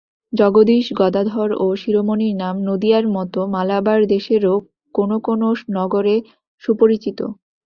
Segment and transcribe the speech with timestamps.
[0.33, 4.55] জগদীশ, গদাধর ও শিরোমণির নাম নদীয়ার মত মালাবার দেশেরও
[4.95, 5.41] কোন কোন
[5.71, 6.15] নগরে
[6.63, 7.19] সুপরিচিত।